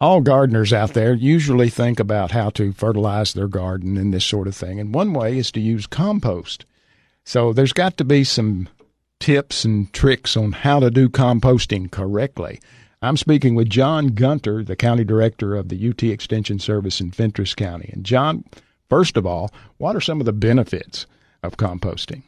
[0.00, 4.46] all gardeners out there usually think about how to fertilize their garden and this sort
[4.46, 4.78] of thing.
[4.78, 6.66] And one way is to use compost.
[7.24, 8.68] So there's got to be some
[9.20, 12.60] tips and tricks on how to do composting correctly.
[13.02, 17.54] I'm speaking with John Gunter, the county director of the UT Extension Service in Fentress
[17.54, 17.90] County.
[17.92, 18.44] And John,
[18.88, 21.06] first of all, what are some of the benefits
[21.42, 22.22] of composting?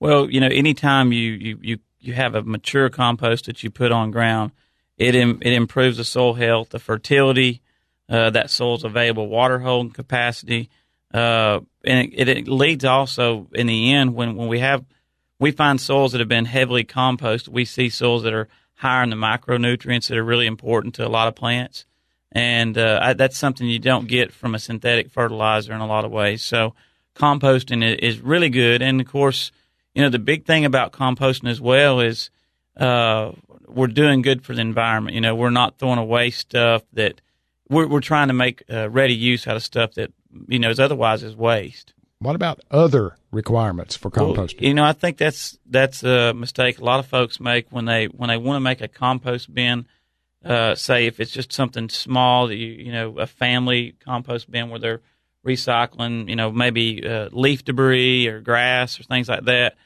[0.00, 3.90] Well, you know, anytime you, you, you, you have a mature compost that you put
[3.90, 4.52] on ground,
[4.98, 7.62] it Im- it improves the soil health, the fertility,
[8.08, 10.68] uh, that soil's available water holding capacity,
[11.14, 14.84] uh, and it, it, leads also in the end when when we have
[15.38, 19.10] we find soils that have been heavily composted, we see soils that are higher in
[19.10, 21.86] the micronutrients that are really important to a lot of plants,
[22.32, 26.04] and uh, I, that's something you don't get from a synthetic fertilizer in a lot
[26.04, 26.42] of ways.
[26.42, 26.74] So
[27.14, 29.52] composting is really good, and of course,
[29.94, 32.30] you know the big thing about composting as well is
[32.76, 33.32] uh,
[33.68, 35.14] we're doing good for the environment.
[35.14, 37.20] You know, we're not throwing away stuff that
[37.68, 40.12] we're we're trying to make uh, ready use out of stuff that
[40.48, 41.94] you know is otherwise is waste.
[42.20, 44.60] What about other requirements for composting?
[44.60, 47.84] Well, you know, I think that's that's a mistake a lot of folks make when
[47.84, 49.86] they when they want to make a compost bin.
[50.44, 54.70] Uh, say if it's just something small that you you know a family compost bin
[54.70, 55.00] where they're
[55.46, 59.76] recycling, you know, maybe uh, leaf debris or grass or things like that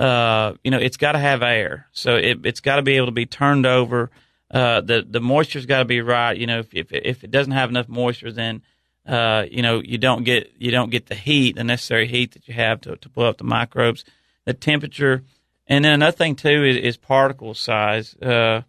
[0.00, 1.86] uh, you know, it's got to have air.
[1.92, 4.10] So it, has got to be able to be turned over.
[4.50, 6.36] Uh, the the moisture's got to be right.
[6.36, 8.62] You know, if, if if it doesn't have enough moisture, then
[9.06, 12.48] uh, you know you don't get you don't get the heat, the necessary heat that
[12.48, 14.06] you have to to pull up the microbes.
[14.46, 15.22] The temperature,
[15.66, 18.14] and then another thing too is, is particle size.
[18.16, 18.62] Uh,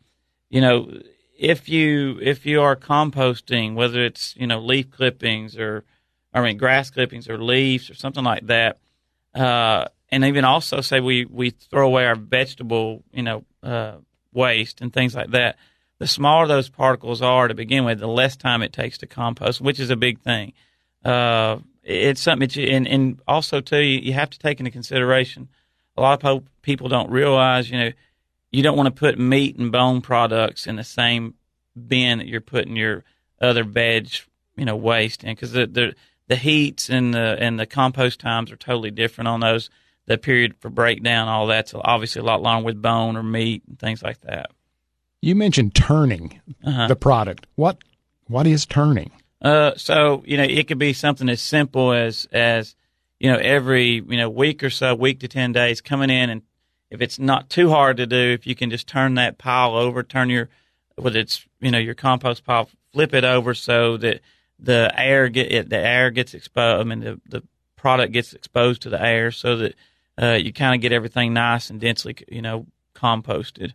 [0.50, 1.00] you know,
[1.40, 5.86] if you if you are composting, whether it's you know leaf clippings or
[6.34, 8.80] I mean grass clippings or leaves or something like that.
[10.12, 13.95] And even also say we we throw away our vegetable you know uh,
[14.34, 15.58] waste and things like that.
[16.00, 19.62] The smaller those particles are to begin with, the less time it takes to compost,
[19.62, 20.54] which is a big thing.
[21.06, 24.72] Uh, it's something that you, and, and also too, you, you have to take into
[24.72, 25.48] consideration.
[25.98, 27.92] A lot of people don't realize, you know,
[28.52, 31.36] you don't want to put meat and bone products in the same
[31.88, 33.04] bin that you're putting your
[33.39, 34.10] other veg,
[34.58, 35.95] you know, waste in because the, the
[36.28, 39.70] the heats and the and the compost times are totally different on those
[40.11, 43.80] the period for breakdown, all that's obviously a lot longer with bone or meat and
[43.80, 44.52] things like that.
[45.22, 46.88] You mentioned turning uh-huh.
[46.88, 47.48] the product.
[47.55, 47.77] What
[48.27, 49.11] what is turning?
[49.42, 52.76] Uh, so you know, it could be something as simple as as
[53.20, 56.42] you know, every you know week or so, week to ten days, coming in and
[56.89, 60.04] if it's not too hard to do, if you can just turn that pile over,
[60.04, 60.49] turn your
[60.98, 64.20] whether it's you know your compost pile, flip it over so that
[64.60, 66.82] the air get the air gets exposed.
[66.82, 67.43] I mean the the
[67.78, 69.76] product gets exposed to the air so that
[70.21, 73.73] uh, you kind of get everything nice and densely, you know, composted.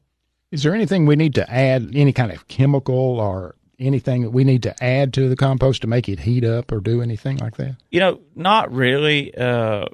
[0.52, 4.44] Is there anything we need to add, any kind of chemical or anything that we
[4.44, 7.56] need to add to the compost to make it heat up or do anything like
[7.56, 7.76] that?
[7.90, 9.36] You know, not really.
[9.36, 9.86] Uh,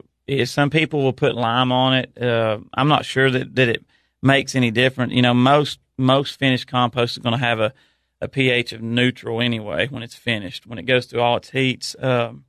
[0.44, 2.22] some people will put lime on it.
[2.22, 3.84] Uh, I'm not sure that, that it
[4.22, 5.12] makes any difference.
[5.12, 7.72] You know, most most finished compost is going to have a,
[8.20, 10.66] a pH of neutral anyway when it's finished.
[10.66, 12.44] When it goes through all its heats, um,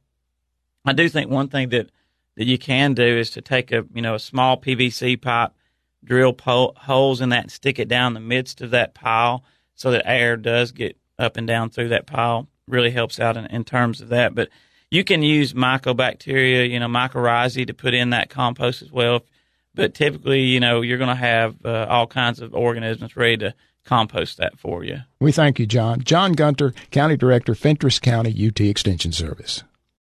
[0.86, 1.90] I do think one thing that
[2.36, 5.52] that you can do is to take a you know a small PVC pipe,
[6.04, 9.44] drill po- holes in that, and stick it down the midst of that pile
[9.76, 12.48] so that air does get up and down through that pile.
[12.68, 14.34] Really helps out in, in terms of that.
[14.34, 14.50] But
[14.90, 19.24] you can use mycobacteria, you know, mycorrhizae to put in that compost as well.
[19.76, 23.56] But typically, you know, you're going to have uh, all kinds of organisms ready to
[23.86, 25.00] compost that for you.
[25.20, 26.02] We thank you, John.
[26.04, 29.64] John Gunter, County Director, Fentress County UT Extension Service.